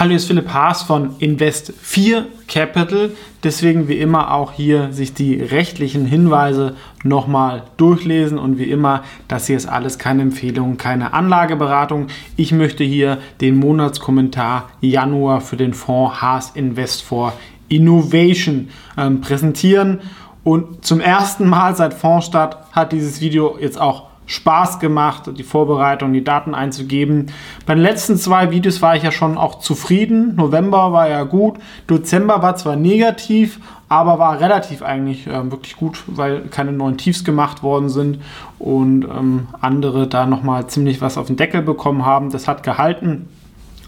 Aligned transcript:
Hallo, 0.00 0.08
hier 0.08 0.16
ist 0.16 0.28
Philipp 0.28 0.48
Haas 0.48 0.82
von 0.82 1.18
Invest4 1.18 2.24
Capital. 2.48 3.10
Deswegen 3.44 3.86
wie 3.86 3.98
immer 3.98 4.32
auch 4.32 4.52
hier 4.52 4.94
sich 4.94 5.12
die 5.12 5.34
rechtlichen 5.34 6.06
Hinweise 6.06 6.74
nochmal 7.04 7.64
durchlesen 7.76 8.38
und 8.38 8.56
wie 8.56 8.70
immer, 8.70 9.02
das 9.28 9.46
hier 9.46 9.58
ist 9.58 9.66
alles 9.66 9.98
keine 9.98 10.22
Empfehlung, 10.22 10.78
keine 10.78 11.12
Anlageberatung. 11.12 12.06
Ich 12.36 12.50
möchte 12.50 12.82
hier 12.82 13.18
den 13.42 13.58
Monatskommentar 13.58 14.70
Januar 14.80 15.42
für 15.42 15.58
den 15.58 15.74
Fonds 15.74 16.22
Haas 16.22 16.52
Invest 16.54 17.02
for 17.02 17.34
Innovation 17.68 18.70
ähm, 18.96 19.20
präsentieren. 19.20 20.00
Und 20.44 20.82
zum 20.82 21.00
ersten 21.00 21.46
Mal 21.46 21.76
seit 21.76 21.92
Fondsstart 21.92 22.56
hat 22.72 22.92
dieses 22.92 23.20
Video 23.20 23.58
jetzt 23.60 23.78
auch 23.78 24.09
Spaß 24.30 24.78
gemacht, 24.78 25.28
die 25.36 25.42
Vorbereitung, 25.42 26.12
die 26.12 26.22
Daten 26.22 26.54
einzugeben. 26.54 27.32
Bei 27.66 27.74
den 27.74 27.82
letzten 27.82 28.16
zwei 28.16 28.52
Videos 28.52 28.80
war 28.80 28.94
ich 28.94 29.02
ja 29.02 29.10
schon 29.10 29.36
auch 29.36 29.58
zufrieden. 29.58 30.36
November 30.36 30.92
war 30.92 31.08
ja 31.08 31.24
gut. 31.24 31.56
Dezember 31.90 32.40
war 32.40 32.54
zwar 32.54 32.76
negativ, 32.76 33.58
aber 33.88 34.20
war 34.20 34.38
relativ 34.38 34.82
eigentlich 34.82 35.26
äh, 35.26 35.50
wirklich 35.50 35.76
gut, 35.76 36.04
weil 36.06 36.42
keine 36.42 36.70
neuen 36.70 36.96
Tiefs 36.96 37.24
gemacht 37.24 37.64
worden 37.64 37.88
sind 37.88 38.20
und 38.60 39.04
ähm, 39.04 39.48
andere 39.60 40.06
da 40.06 40.26
nochmal 40.26 40.68
ziemlich 40.68 41.00
was 41.00 41.18
auf 41.18 41.26
den 41.26 41.36
Deckel 41.36 41.62
bekommen 41.62 42.06
haben. 42.06 42.30
Das 42.30 42.46
hat 42.46 42.62
gehalten. 42.62 43.28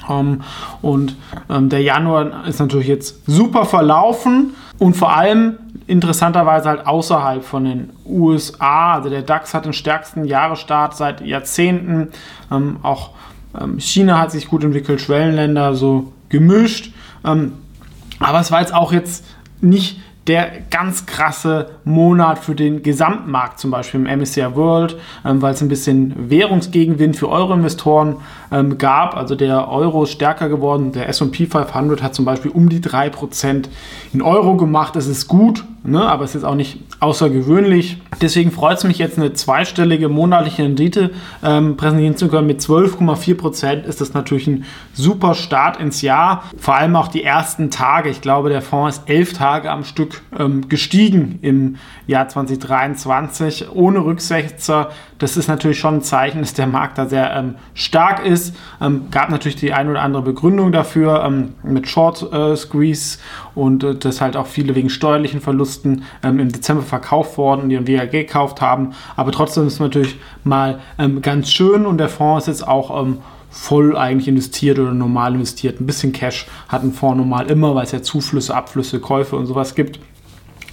Um, 0.09 0.19
ähm, 0.19 0.41
und 0.83 1.17
ähm, 1.49 1.69
der 1.69 1.83
Januar 1.83 2.49
ist 2.49 2.59
natürlich 2.59 2.89
jetzt 2.89 3.25
super 3.31 3.65
verlaufen 3.65 4.55
und 4.81 4.97
vor 4.97 5.17
allem 5.17 5.59
interessanterweise 5.93 6.71
halt 6.71 6.87
außerhalb 6.87 7.45
von 7.45 7.65
den 7.65 7.91
USA. 8.07 8.95
Also 8.95 9.11
der 9.11 9.23
DAX 9.23 9.53
hat 9.53 9.67
den 9.67 9.75
stärksten 9.75 10.25
Jahresstart 10.25 10.97
seit 10.97 11.21
Jahrzehnten. 11.21 12.09
Ähm, 12.51 12.79
auch 12.83 13.11
ähm, 13.61 13.79
China 13.79 14.19
hat 14.19 14.33
sich 14.33 14.49
gut 14.49 14.65
entwickelt, 14.65 15.03
Schwellenländer 15.03 15.75
so 15.75 16.13
gemischt. 16.31 16.95
Ähm, 17.25 17.53
aber 18.19 18.41
es 18.41 18.51
war 18.51 18.61
jetzt 18.61 18.75
auch 18.75 18.93
jetzt 18.93 19.25
nicht 19.61 20.01
der 20.27 20.51
ganz 20.71 21.05
krasse 21.05 21.71
Monat 21.85 22.39
für 22.39 22.55
den 22.55 22.83
Gesamtmarkt, 22.83 23.59
zum 23.59 23.71
Beispiel 23.71 24.01
im 24.07 24.21
MSCI 24.21 24.55
World, 24.55 24.97
ähm, 25.25 25.43
weil 25.43 25.53
es 25.53 25.61
ein 25.61 25.69
bisschen 25.69 26.31
Währungsgegenwind 26.31 27.17
für 27.17 27.29
Euro-Investoren 27.29 28.17
ähm, 28.53 28.79
gab. 28.79 29.17
Also 29.17 29.35
der 29.35 29.69
Euro 29.69 30.05
ist 30.05 30.13
stärker 30.13 30.49
geworden. 30.49 30.93
Der 30.93 31.09
SP 31.09 31.47
500 31.47 32.03
hat 32.03 32.15
zum 32.15 32.25
Beispiel 32.25 32.51
um 32.51 32.69
die 32.69 32.81
3% 32.81 33.65
in 34.13 34.23
Euro 34.23 34.57
gemacht. 34.57 34.95
Das 34.95 35.07
ist 35.07 35.27
gut, 35.27 35.65
ne? 35.83 36.03
aber 36.03 36.25
es 36.25 36.35
ist 36.35 36.45
auch 36.45 36.55
nicht 36.55 36.79
außergewöhnlich. 37.01 38.01
Deswegen 38.21 38.53
freut 38.53 38.79
es 38.79 38.85
mich 38.85 38.99
jetzt 38.99 39.19
eine 39.19 39.33
zweistellige 39.33 40.09
monatliche 40.09 40.63
Rendite 40.63 41.11
ähm, 41.43 41.77
präsentieren 41.77 42.17
zu 42.17 42.29
können. 42.29 42.47
Mit 42.47 42.61
12,4% 42.61 43.85
ist 43.85 44.01
das 44.01 44.15
natürlich 44.15 44.47
ein 44.47 44.65
super 44.93 45.35
Start 45.35 45.81
ins 45.81 46.03
Jahr. 46.03 46.45
Vor 46.57 46.77
allem 46.77 46.95
auch 46.95 47.09
die 47.09 47.25
ersten 47.25 47.71
Tage. 47.71 48.11
Ich 48.11 48.21
glaube, 48.21 48.51
der 48.51 48.63
Fonds 48.63 48.99
ist 48.99 49.09
elf 49.09 49.33
Tage 49.33 49.71
am 49.71 49.85
Stück 49.85 50.23
ähm, 50.39 50.69
gestiegen 50.69 51.39
im 51.43 51.77
Jahr 52.07 52.29
2023 52.29 53.71
ohne 53.73 54.05
Rücksetzer. 54.05 54.91
Das 55.19 55.37
ist 55.37 55.49
natürlich 55.49 55.79
schon 55.79 55.97
ein 55.97 56.03
Zeichen, 56.03 56.41
dass 56.41 56.55
der 56.55 56.67
Markt 56.67 56.99
da 56.99 57.07
sehr 57.07 57.35
ähm, 57.35 57.55
stark 57.75 58.25
ist. 58.25 58.42
Ähm, 58.81 59.07
gab 59.11 59.31
natürlich 59.31 59.57
die 59.57 59.73
ein 59.73 59.89
oder 59.89 60.03
andere 60.03 60.23
Begründung 60.23 60.73
dafür 60.73 61.25
ähm, 61.25 61.55
mit 61.63 61.89
Short 61.89 62.33
äh, 62.33 62.57
Squeeze 62.57 63.19
und 63.55 63.85
äh, 63.85 63.95
dass 63.95 64.21
halt 64.21 64.37
auch 64.37 64.47
viele 64.47 64.75
wegen 64.75 64.91
steuerlichen 64.91 65.41
Verlusten 65.41 66.05
ähm, 66.23 66.39
im 66.41 66.51
Dezember 66.51 66.83
verkauft 66.83 67.39
worden 67.39 67.63
und 67.63 67.71
ihren 67.71 67.87
WAG 67.87 68.11
gekauft 68.11 68.61
haben. 68.61 68.93
Aber 69.17 69.33
trotzdem 69.33 69.67
ist 69.67 69.75
es 69.75 69.81
natürlich 69.81 70.17
mal 70.45 70.81
ähm, 70.99 71.23
ganz 71.23 71.51
schön 71.51 71.87
und 71.87 71.99
der 71.99 72.09
Fonds 72.09 72.49
ist 72.49 72.61
jetzt 72.61 72.69
auch 72.69 73.07
voll 73.51 73.97
eigentlich 73.97 74.29
investiert 74.29 74.79
oder 74.79 74.93
normal 74.93 75.35
investiert. 75.35 75.81
Ein 75.81 75.87
bisschen 75.87 76.13
Cash 76.13 76.47
hat 76.69 76.83
ein 76.83 76.93
Fonds 76.93 77.19
normal 77.19 77.51
immer, 77.51 77.75
weil 77.75 77.85
es 77.85 77.93
ja 77.93 78.03
Zuflüsse, 78.03 78.55
Abflüsse, 78.55 78.99
Käufe 78.99 79.37
und 79.37 79.47
sowas 79.47 79.75
gibt. 79.75 80.01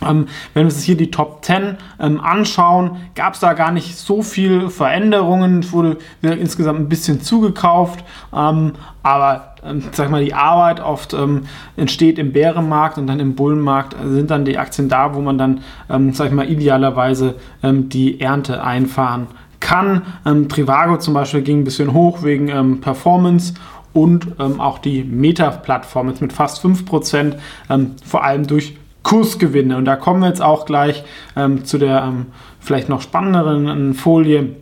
Ähm, 0.01 0.27
wenn 0.53 0.63
wir 0.63 0.73
uns 0.73 0.83
hier 0.83 0.97
die 0.97 1.11
Top 1.11 1.43
10 1.43 1.77
ähm, 1.99 2.21
anschauen, 2.21 2.97
gab 3.15 3.33
es 3.33 3.39
da 3.39 3.53
gar 3.53 3.71
nicht 3.71 3.97
so 3.97 4.21
viel 4.21 4.69
Veränderungen. 4.69 5.59
Es 5.59 5.71
wurde 5.71 5.97
insgesamt 6.21 6.79
ein 6.79 6.89
bisschen 6.89 7.21
zugekauft, 7.21 8.03
ähm, 8.33 8.73
aber 9.03 9.55
ähm, 9.63 9.83
sag 9.91 10.09
mal, 10.09 10.23
die 10.23 10.33
Arbeit 10.33 10.79
oft 10.79 11.13
ähm, 11.13 11.43
entsteht 11.75 12.17
im 12.17 12.31
Bärenmarkt 12.31 12.97
und 12.97 13.07
dann 13.07 13.19
im 13.19 13.35
Bullenmarkt 13.35 13.95
sind 14.05 14.31
dann 14.31 14.45
die 14.45 14.57
Aktien 14.57 14.89
da, 14.89 15.13
wo 15.15 15.21
man 15.21 15.37
dann, 15.37 15.61
ähm, 15.89 16.13
sag 16.13 16.31
mal, 16.31 16.49
idealerweise 16.49 17.35
die 17.61 18.21
Ernte 18.21 18.63
einfahren 18.63 19.27
kann. 19.59 20.03
Trivago 20.47 20.97
zum 20.97 21.13
Beispiel 21.13 21.41
ging 21.41 21.59
ein 21.59 21.63
bisschen 21.63 21.93
hoch 21.93 22.23
wegen 22.23 22.79
Performance 22.81 23.53
und 23.93 24.27
ähm, 24.39 24.61
auch 24.61 24.79
die 24.79 25.03
Meta-Plattform 25.03 26.09
jetzt 26.09 26.21
mit 26.21 26.33
fast 26.33 26.63
5%, 26.63 27.35
ähm, 27.69 27.95
vor 28.05 28.23
allem 28.23 28.47
durch 28.47 28.75
Kursgewinne. 29.09 29.75
Und 29.75 29.85
da 29.85 29.95
kommen 29.95 30.21
wir 30.21 30.27
jetzt 30.27 30.41
auch 30.41 30.65
gleich 30.65 31.03
ähm, 31.35 31.65
zu 31.65 31.79
der 31.79 32.03
ähm, 32.03 32.27
vielleicht 32.59 32.89
noch 32.89 33.01
spannenderen 33.01 33.95
Folie. 33.95 34.55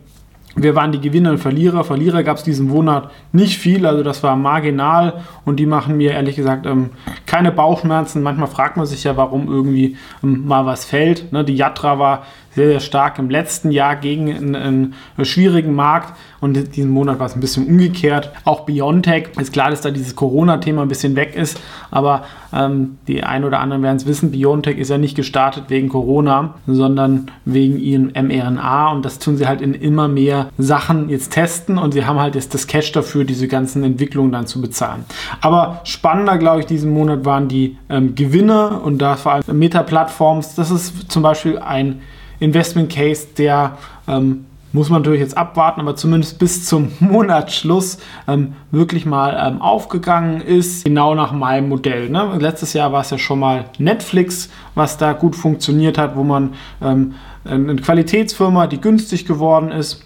Wir 0.56 0.74
waren 0.74 0.90
die 0.90 1.00
Gewinner 1.00 1.30
und 1.32 1.38
Verlierer. 1.38 1.84
Verlierer 1.84 2.22
gab 2.22 2.38
es 2.38 2.44
diesen 2.44 2.68
Monat 2.68 3.10
nicht 3.32 3.58
viel, 3.58 3.84
also 3.84 4.02
das 4.02 4.22
war 4.22 4.36
marginal 4.36 5.20
und 5.44 5.56
die 5.56 5.66
machen 5.66 5.98
mir 5.98 6.12
ehrlich 6.12 6.34
gesagt 6.34 6.64
ähm, 6.64 6.90
keine 7.26 7.52
Bauchschmerzen. 7.52 8.22
Manchmal 8.22 8.48
fragt 8.48 8.78
man 8.78 8.86
sich 8.86 9.04
ja, 9.04 9.18
warum 9.18 9.48
irgendwie 9.48 9.98
ähm, 10.24 10.46
mal 10.46 10.64
was 10.64 10.86
fällt. 10.86 11.30
Ne, 11.30 11.44
die 11.44 11.54
Yatra 11.54 11.98
war 11.98 12.24
sehr, 12.58 12.68
sehr 12.68 12.80
stark 12.80 13.18
im 13.18 13.30
letzten 13.30 13.70
Jahr 13.70 13.96
gegen 13.96 14.34
einen, 14.34 14.54
einen 14.56 14.94
schwierigen 15.22 15.74
Markt 15.74 16.14
und 16.40 16.76
diesen 16.76 16.90
Monat 16.90 17.18
war 17.18 17.26
es 17.26 17.34
ein 17.34 17.40
bisschen 17.40 17.66
umgekehrt. 17.66 18.32
Auch 18.44 18.66
Biontech 18.66 19.28
ist 19.38 19.52
klar, 19.52 19.70
dass 19.70 19.80
da 19.80 19.90
dieses 19.90 20.16
Corona-Thema 20.16 20.82
ein 20.82 20.88
bisschen 20.88 21.16
weg 21.16 21.36
ist, 21.36 21.60
aber 21.90 22.24
ähm, 22.52 22.98
die 23.06 23.22
einen 23.22 23.44
oder 23.44 23.60
anderen 23.60 23.82
werden 23.82 23.96
es 23.96 24.06
wissen, 24.06 24.32
Biontech 24.32 24.76
ist 24.78 24.88
ja 24.88 24.98
nicht 24.98 25.14
gestartet 25.14 25.64
wegen 25.68 25.88
Corona, 25.88 26.54
sondern 26.66 27.30
wegen 27.44 27.78
ihrem 27.78 28.12
mRNA 28.12 28.90
und 28.90 29.04
das 29.04 29.18
tun 29.18 29.36
sie 29.36 29.46
halt 29.46 29.60
in 29.60 29.74
immer 29.74 30.08
mehr 30.08 30.48
Sachen 30.58 31.08
jetzt 31.08 31.32
testen 31.32 31.78
und 31.78 31.92
sie 31.92 32.04
haben 32.04 32.18
halt 32.18 32.34
jetzt 32.34 32.54
das 32.54 32.66
Cash 32.66 32.92
dafür, 32.92 33.24
diese 33.24 33.46
ganzen 33.46 33.84
Entwicklungen 33.84 34.32
dann 34.32 34.46
zu 34.46 34.60
bezahlen. 34.60 35.04
Aber 35.40 35.80
spannender, 35.84 36.38
glaube 36.38 36.60
ich, 36.60 36.66
diesen 36.66 36.92
Monat 36.92 37.24
waren 37.24 37.48
die 37.48 37.76
ähm, 37.88 38.14
Gewinne 38.16 38.80
und 38.80 38.98
da 38.98 39.16
vor 39.16 39.32
allem 39.32 39.58
Meta-Plattforms. 39.58 40.54
Das 40.54 40.70
ist 40.70 41.10
zum 41.10 41.22
Beispiel 41.22 41.58
ein 41.58 42.00
Investment 42.40 42.92
Case, 42.92 43.26
der 43.36 43.78
ähm, 44.06 44.44
muss 44.72 44.90
man 44.90 45.00
natürlich 45.00 45.20
jetzt 45.20 45.36
abwarten, 45.36 45.80
aber 45.80 45.96
zumindest 45.96 46.38
bis 46.38 46.66
zum 46.66 46.92
Monatsschluss 47.00 47.98
ähm, 48.26 48.54
wirklich 48.70 49.06
mal 49.06 49.36
ähm, 49.46 49.62
aufgegangen 49.62 50.40
ist, 50.40 50.84
genau 50.84 51.14
nach 51.14 51.32
meinem 51.32 51.68
Modell. 51.68 52.10
Ne? 52.10 52.36
Letztes 52.38 52.74
Jahr 52.74 52.92
war 52.92 53.00
es 53.00 53.10
ja 53.10 53.18
schon 53.18 53.38
mal 53.38 53.64
Netflix, 53.78 54.50
was 54.74 54.98
da 54.98 55.12
gut 55.12 55.36
funktioniert 55.36 55.98
hat, 55.98 56.16
wo 56.16 56.22
man 56.22 56.54
ähm, 56.82 57.14
eine 57.44 57.76
Qualitätsfirma, 57.76 58.66
die 58.66 58.80
günstig 58.80 59.24
geworden 59.24 59.70
ist, 59.70 60.04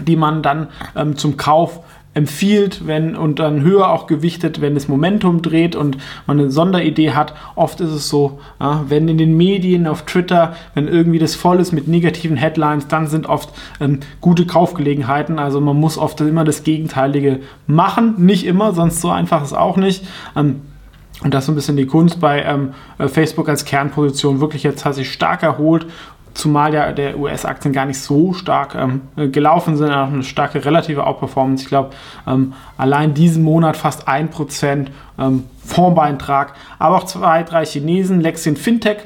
die 0.00 0.16
man 0.16 0.42
dann 0.42 0.68
ähm, 0.94 1.16
zum 1.16 1.36
Kauf 1.36 1.80
empfiehlt, 2.14 2.86
wenn 2.86 3.16
und 3.16 3.38
dann 3.38 3.62
höher 3.62 3.90
auch 3.90 4.06
gewichtet, 4.06 4.60
wenn 4.60 4.74
das 4.74 4.88
Momentum 4.88 5.42
dreht 5.42 5.76
und 5.76 5.98
man 6.26 6.38
eine 6.38 6.50
Sonderidee 6.50 7.12
hat. 7.12 7.34
Oft 7.54 7.80
ist 7.80 7.90
es 7.90 8.08
so, 8.08 8.40
ja, 8.58 8.84
wenn 8.88 9.08
in 9.08 9.18
den 9.18 9.36
Medien, 9.36 9.86
auf 9.86 10.02
Twitter, 10.02 10.54
wenn 10.74 10.88
irgendwie 10.88 11.18
das 11.18 11.34
voll 11.34 11.60
ist 11.60 11.72
mit 11.72 11.86
negativen 11.86 12.36
Headlines, 12.36 12.88
dann 12.88 13.06
sind 13.06 13.26
oft 13.26 13.50
ähm, 13.80 14.00
gute 14.20 14.46
Kaufgelegenheiten. 14.46 15.38
Also 15.38 15.60
man 15.60 15.76
muss 15.76 15.96
oft 15.96 16.20
immer 16.20 16.44
das 16.44 16.64
Gegenteilige 16.64 17.40
machen. 17.66 18.14
Nicht 18.18 18.46
immer, 18.46 18.72
sonst 18.72 19.00
so 19.00 19.10
einfach 19.10 19.44
ist 19.44 19.52
auch 19.52 19.76
nicht. 19.76 20.04
Ähm, 20.34 20.62
und 21.22 21.34
das 21.34 21.44
ist 21.44 21.48
ein 21.48 21.56
bisschen 21.56 21.76
die 21.76 21.86
Kunst 21.86 22.20
bei 22.20 22.42
ähm, 22.44 22.74
Facebook 23.08 23.48
als 23.48 23.64
Kernposition. 23.64 24.40
Wirklich 24.40 24.62
jetzt 24.62 24.84
hat 24.84 24.94
sich 24.94 25.12
stark 25.12 25.42
erholt 25.42 25.86
zumal 26.38 26.72
ja 26.72 26.92
der 26.92 27.18
US-Aktien 27.18 27.74
gar 27.74 27.84
nicht 27.84 28.00
so 28.00 28.32
stark 28.32 28.74
ähm, 28.74 29.32
gelaufen 29.32 29.76
sind, 29.76 29.90
auch 29.90 30.06
eine 30.06 30.22
starke 30.22 30.64
relative 30.64 31.04
Outperformance. 31.04 31.64
Ich 31.64 31.68
glaube, 31.68 31.90
ähm, 32.26 32.54
allein 32.76 33.12
diesen 33.12 33.42
Monat 33.42 33.76
fast 33.76 34.08
1% 34.08 34.86
ähm, 35.18 35.44
Fondsbeitrag, 35.64 36.54
aber 36.78 36.96
auch 36.96 37.04
zwei, 37.04 37.42
drei 37.42 37.64
Chinesen, 37.64 38.20
Lexin 38.20 38.56
Fintech, 38.56 38.98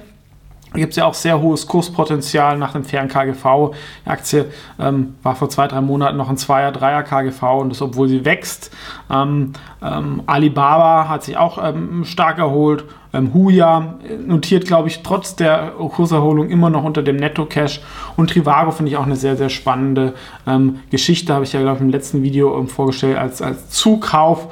gibt 0.75 0.93
es 0.93 0.97
ja 0.97 1.05
auch 1.05 1.15
sehr 1.15 1.41
hohes 1.41 1.67
Kurspotenzial 1.67 2.57
nach 2.59 2.73
dem 2.73 2.85
fairen 2.85 3.09
KGV. 3.09 3.75
Die 4.05 4.11
Aktie 4.11 4.47
ähm, 4.79 5.15
war 5.23 5.35
vor 5.35 5.49
zwei, 5.49 5.69
drei 5.69 5.81
Monaten 5.81 6.17
noch 6.17 6.29
ein 6.29 6.37
2er, 6.37 6.73
3er 6.73 7.03
KGV 7.03 7.43
und 7.61 7.71
das, 7.71 7.83
obwohl 7.83 8.09
sie 8.09 8.25
wächst. 8.25 8.71
Ähm, 9.11 9.53
ähm, 9.83 10.23
Alibaba 10.27 11.09
hat 11.09 11.25
sich 11.25 11.37
auch 11.37 11.63
ähm, 11.63 12.05
stark 12.05 12.39
erholt. 12.39 12.85
Ähm, 13.13 13.35
Huya 13.35 13.97
notiert, 14.27 14.67
glaube 14.67 14.89
ich, 14.89 15.03
trotz 15.03 15.37
der 15.37 15.73
Kurserholung 15.77 16.49
immer 16.49 16.71
noch 16.71 16.85
unter 16.85 17.03
dem 17.03 17.17
Netto-Cash. 17.17 17.83
Und 18.17 18.31
Trivago 18.31 18.71
finde 18.71 18.91
ich 18.91 18.97
auch 18.97 19.07
eine 19.07 19.17
sehr, 19.17 19.37
sehr 19.37 19.51
spannende 19.51 20.15
ähm, 20.47 20.81
Geschichte. 20.91 21.35
Habe 21.35 21.45
ich 21.45 21.53
ja, 21.53 21.61
glaube 21.61 21.77
ich, 21.77 21.83
im 21.83 21.91
letzten 21.91 22.23
Video 22.23 22.65
vorgestellt 22.67 23.19
als, 23.19 23.43
als 23.43 23.69
Zukauf 23.69 24.49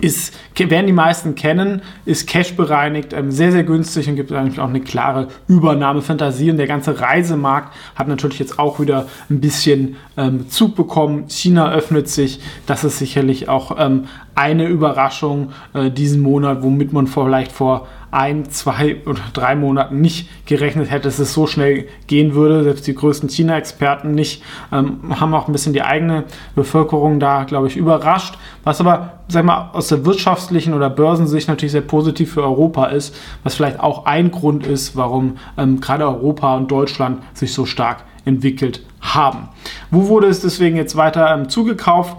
ist, 0.00 0.34
werden 0.56 0.86
die 0.86 0.92
meisten 0.92 1.34
kennen, 1.34 1.82
ist 2.04 2.26
Cash 2.28 2.54
bereinigt, 2.54 3.12
ähm, 3.12 3.30
sehr, 3.30 3.52
sehr 3.52 3.64
günstig 3.64 4.08
und 4.08 4.16
gibt 4.16 4.32
eigentlich 4.32 4.60
auch 4.60 4.68
eine 4.68 4.80
klare 4.80 5.28
Übernahmefantasie. 5.48 6.50
Und 6.50 6.58
der 6.58 6.66
ganze 6.66 7.00
Reisemarkt 7.00 7.74
hat 7.94 8.08
natürlich 8.08 8.38
jetzt 8.38 8.58
auch 8.58 8.80
wieder 8.80 9.08
ein 9.30 9.40
bisschen 9.40 9.96
ähm, 10.16 10.50
Zug 10.50 10.74
bekommen. 10.76 11.28
China 11.28 11.72
öffnet 11.72 12.08
sich, 12.08 12.40
das 12.66 12.84
ist 12.84 12.98
sicherlich 12.98 13.48
auch 13.48 13.76
ähm, 13.78 14.04
eine 14.40 14.66
Überraschung 14.66 15.52
äh, 15.74 15.90
diesen 15.90 16.22
Monat, 16.22 16.62
womit 16.62 16.94
man 16.94 17.06
vielleicht 17.06 17.52
vor 17.52 17.86
ein, 18.10 18.48
zwei 18.50 18.96
oder 19.06 19.20
drei 19.34 19.54
Monaten 19.54 20.00
nicht 20.00 20.46
gerechnet 20.46 20.90
hätte, 20.90 21.08
dass 21.08 21.18
es 21.18 21.34
so 21.34 21.46
schnell 21.46 21.86
gehen 22.06 22.34
würde. 22.34 22.64
Selbst 22.64 22.86
die 22.86 22.94
größten 22.94 23.28
China-Experten 23.28 24.12
nicht, 24.12 24.42
ähm, 24.72 25.20
haben 25.20 25.34
auch 25.34 25.46
ein 25.46 25.52
bisschen 25.52 25.74
die 25.74 25.82
eigene 25.82 26.24
Bevölkerung 26.54 27.20
da, 27.20 27.44
glaube 27.44 27.66
ich, 27.66 27.76
überrascht. 27.76 28.38
Was 28.64 28.80
aber, 28.80 29.20
sag 29.28 29.44
mal, 29.44 29.68
aus 29.74 29.88
der 29.88 30.06
wirtschaftlichen 30.06 30.72
oder 30.72 30.88
Börsensicht 30.88 31.46
natürlich 31.46 31.72
sehr 31.72 31.82
positiv 31.82 32.32
für 32.32 32.42
Europa 32.42 32.86
ist, 32.86 33.14
was 33.44 33.56
vielleicht 33.56 33.78
auch 33.78 34.06
ein 34.06 34.30
Grund 34.30 34.66
ist, 34.66 34.96
warum 34.96 35.36
ähm, 35.58 35.82
gerade 35.82 36.08
Europa 36.08 36.56
und 36.56 36.70
Deutschland 36.70 37.22
sich 37.34 37.52
so 37.52 37.66
stark 37.66 38.04
entwickelt 38.24 38.86
haben. 39.02 39.50
Wo 39.90 40.08
wurde 40.08 40.28
es 40.28 40.40
deswegen 40.40 40.76
jetzt 40.76 40.96
weiter 40.96 41.34
ähm, 41.34 41.50
zugekauft? 41.50 42.16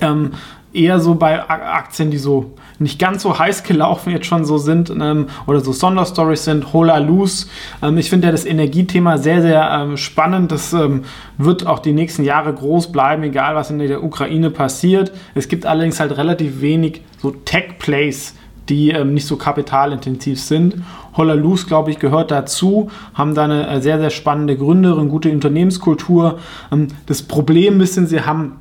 Ähm, 0.00 0.32
eher 0.72 1.00
so 1.00 1.14
bei 1.14 1.48
Aktien, 1.48 2.10
die 2.10 2.18
so 2.18 2.52
nicht 2.78 2.98
ganz 2.98 3.22
so 3.22 3.38
heiß 3.38 3.62
gelaufen 3.62 4.10
jetzt 4.10 4.26
schon 4.26 4.44
so 4.44 4.58
sind 4.58 4.90
ähm, 4.90 5.26
oder 5.46 5.60
so 5.60 5.72
Sonderstories 5.72 6.44
sind. 6.44 6.72
Hola 6.72 6.98
Luz. 6.98 7.48
Ähm, 7.82 7.98
ich 7.98 8.10
finde 8.10 8.28
ja 8.28 8.32
das 8.32 8.44
Energiethema 8.44 9.18
sehr, 9.18 9.42
sehr 9.42 9.70
ähm, 9.70 9.96
spannend. 9.96 10.52
Das 10.52 10.72
ähm, 10.72 11.04
wird 11.38 11.66
auch 11.66 11.78
die 11.78 11.92
nächsten 11.92 12.24
Jahre 12.24 12.52
groß 12.52 12.92
bleiben, 12.92 13.22
egal 13.22 13.54
was 13.54 13.70
in 13.70 13.78
der 13.78 14.02
Ukraine 14.02 14.50
passiert. 14.50 15.12
Es 15.34 15.48
gibt 15.48 15.66
allerdings 15.66 16.00
halt 16.00 16.16
relativ 16.16 16.60
wenig 16.60 17.02
so 17.20 17.30
Tech-Plays, 17.30 18.34
die 18.68 18.90
ähm, 18.90 19.14
nicht 19.14 19.26
so 19.26 19.36
kapitalintensiv 19.36 20.40
sind. 20.40 20.82
Holla 21.16 21.34
Luz, 21.34 21.66
glaube 21.66 21.90
ich, 21.90 21.98
gehört 21.98 22.30
dazu, 22.30 22.90
haben 23.14 23.34
da 23.34 23.44
eine 23.44 23.68
äh, 23.68 23.80
sehr, 23.80 23.98
sehr 23.98 24.10
spannende 24.10 24.56
Gründerin, 24.56 25.08
gute 25.08 25.30
Unternehmenskultur. 25.30 26.38
Ähm, 26.72 26.88
das 27.06 27.22
Problem 27.22 27.80
ist, 27.80 27.94
sie 27.94 28.20
haben 28.22 28.56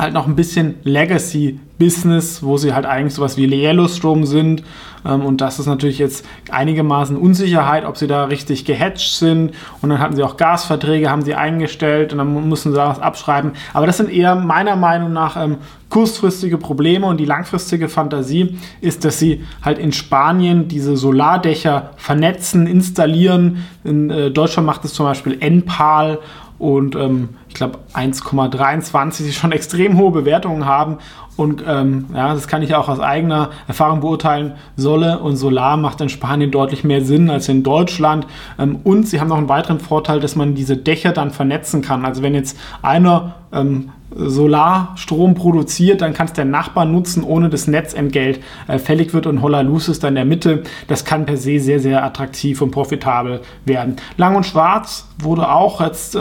halt 0.00 0.14
noch 0.14 0.26
ein 0.26 0.34
bisschen 0.34 0.76
Legacy-Business, 0.84 2.42
wo 2.42 2.56
sie 2.56 2.72
halt 2.72 2.86
eigentlich 2.86 3.14
sowas 3.14 3.36
wie 3.36 3.46
Yellowstone 3.46 4.26
sind. 4.26 4.62
Ähm, 5.04 5.22
und 5.22 5.40
das 5.40 5.58
ist 5.58 5.66
natürlich 5.66 5.98
jetzt 5.98 6.26
einigermaßen 6.50 7.16
Unsicherheit, 7.16 7.84
ob 7.84 7.96
sie 7.96 8.06
da 8.06 8.24
richtig 8.24 8.64
gehatcht 8.64 9.16
sind. 9.16 9.52
Und 9.82 9.90
dann 9.90 9.98
hatten 9.98 10.16
sie 10.16 10.22
auch 10.22 10.36
Gasverträge, 10.36 11.10
haben 11.10 11.22
sie 11.22 11.34
eingestellt 11.34 12.12
und 12.12 12.18
dann 12.18 12.48
mussten 12.48 12.70
sie 12.70 12.76
da 12.76 12.88
was 12.88 13.00
abschreiben. 13.00 13.52
Aber 13.72 13.86
das 13.86 13.98
sind 13.98 14.10
eher 14.10 14.34
meiner 14.34 14.76
Meinung 14.76 15.12
nach 15.12 15.36
ähm, 15.36 15.58
kurzfristige 15.90 16.56
Probleme 16.56 17.06
und 17.06 17.18
die 17.18 17.24
langfristige 17.24 17.88
Fantasie 17.88 18.56
ist, 18.80 19.04
dass 19.04 19.18
sie 19.18 19.44
halt 19.62 19.78
in 19.78 19.92
Spanien 19.92 20.68
diese 20.68 20.96
Solardächer 20.96 21.90
vernetzen, 21.96 22.66
installieren. 22.66 23.64
In 23.84 24.08
äh, 24.10 24.30
Deutschland 24.30 24.66
macht 24.66 24.84
es 24.84 24.94
zum 24.94 25.06
Beispiel 25.06 25.36
Enpal 25.40 26.20
und 26.58 26.94
ähm, 26.94 27.30
ich 27.50 27.54
glaube 27.54 27.80
1,23, 27.94 29.24
die 29.24 29.32
schon 29.32 29.52
extrem 29.60 29.98
hohe 29.98 30.12
Bewertungen 30.12 30.66
haben. 30.66 30.98
Und 31.36 31.64
ähm, 31.66 32.06
ja, 32.14 32.34
das 32.34 32.48
kann 32.48 32.62
ich 32.62 32.74
auch 32.74 32.88
aus 32.88 33.00
eigener 33.00 33.50
Erfahrung 33.66 34.00
beurteilen. 34.00 34.54
Solle 34.76 35.18
und 35.18 35.36
Solar 35.36 35.76
macht 35.76 36.00
in 36.00 36.08
Spanien 36.08 36.50
deutlich 36.50 36.84
mehr 36.84 37.02
Sinn 37.04 37.28
als 37.30 37.48
in 37.48 37.62
Deutschland. 37.62 38.26
Ähm, 38.58 38.80
und 38.84 39.08
sie 39.08 39.20
haben 39.20 39.28
noch 39.28 39.38
einen 39.38 39.48
weiteren 39.48 39.80
Vorteil, 39.80 40.20
dass 40.20 40.36
man 40.36 40.54
diese 40.54 40.76
Dächer 40.76 41.12
dann 41.12 41.30
vernetzen 41.30 41.82
kann. 41.82 42.04
Also 42.04 42.22
wenn 42.22 42.34
jetzt 42.34 42.58
einer 42.82 43.34
ähm, 43.52 43.90
Solarstrom 44.14 45.34
produziert, 45.34 46.00
dann 46.00 46.14
kann 46.14 46.26
es 46.26 46.32
der 46.32 46.44
Nachbar 46.44 46.84
nutzen, 46.84 47.22
ohne 47.22 47.48
dass 47.48 47.68
Netzentgelt 47.68 48.40
äh, 48.66 48.78
fällig 48.78 49.14
wird 49.14 49.26
und 49.26 49.40
Holla 49.40 49.60
Luz 49.60 49.88
ist 49.88 50.02
da 50.02 50.08
in 50.08 50.16
der 50.16 50.24
Mitte. 50.24 50.64
Das 50.88 51.04
kann 51.04 51.26
per 51.26 51.36
se 51.36 51.60
sehr, 51.60 51.80
sehr 51.80 52.04
attraktiv 52.04 52.60
und 52.60 52.70
profitabel 52.70 53.40
werden. 53.64 53.96
Lang 54.16 54.36
und 54.36 54.46
Schwarz 54.46 55.08
wurde 55.18 55.50
auch 55.50 55.80
jetzt 55.80 56.16
äh, 56.16 56.20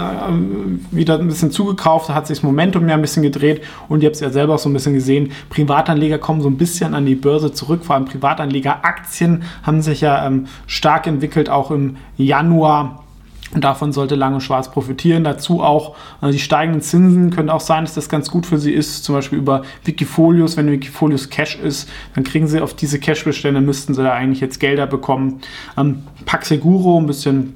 wieder 0.91 1.18
ein 1.21 1.27
bisschen 1.27 1.51
zugekauft, 1.51 2.09
hat 2.09 2.27
sich 2.27 2.37
das 2.37 2.43
Momentum 2.43 2.87
ja 2.87 2.95
ein 2.95 3.01
bisschen 3.01 3.23
gedreht 3.23 3.63
und 3.87 4.03
ihr 4.03 4.07
habt 4.07 4.15
es 4.15 4.21
ja 4.21 4.29
selber 4.29 4.55
auch 4.55 4.59
so 4.59 4.69
ein 4.69 4.73
bisschen 4.73 4.93
gesehen. 4.93 5.31
Privatanleger 5.49 6.17
kommen 6.17 6.41
so 6.41 6.49
ein 6.49 6.57
bisschen 6.57 6.93
an 6.93 7.05
die 7.05 7.15
Börse 7.15 7.51
zurück, 7.51 7.83
vor 7.83 7.95
allem 7.95 8.05
Privatanlegeraktien 8.05 9.43
haben 9.63 9.81
sich 9.81 10.01
ja 10.01 10.25
ähm, 10.25 10.47
stark 10.67 11.07
entwickelt, 11.07 11.49
auch 11.49 11.71
im 11.71 11.97
Januar 12.17 13.03
und 13.51 13.63
davon 13.63 13.91
sollte 13.91 14.15
Lange 14.15 14.41
Schwarz 14.41 14.69
profitieren. 14.69 15.23
Dazu 15.23 15.63
auch 15.63 15.95
äh, 16.21 16.31
die 16.31 16.39
steigenden 16.39 16.81
Zinsen. 16.81 17.31
Könnte 17.31 17.53
auch 17.53 17.61
sein, 17.61 17.83
dass 17.83 17.95
das 17.95 18.07
ganz 18.07 18.29
gut 18.29 18.45
für 18.45 18.59
sie 18.59 18.71
ist. 18.71 19.03
Zum 19.03 19.15
Beispiel 19.15 19.39
über 19.39 19.63
Wikifolios. 19.85 20.55
Wenn 20.55 20.71
Wikifolios 20.71 21.29
Cash 21.29 21.57
ist, 21.57 21.89
dann 22.13 22.23
kriegen 22.23 22.47
sie 22.47 22.61
auf 22.61 22.75
diese 22.75 22.99
Cash-Bestände, 22.99 23.61
müssten 23.61 23.95
sie 23.95 24.03
da 24.03 24.13
eigentlich 24.13 24.39
jetzt 24.39 24.59
Gelder 24.59 24.85
bekommen. 24.85 25.41
Ähm, 25.77 26.03
Paxeguro, 26.25 26.99
ein 26.99 27.07
bisschen 27.07 27.55